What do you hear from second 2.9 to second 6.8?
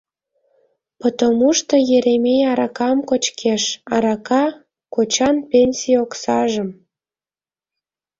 кочкеш, арака— кочан пенсий оксажым.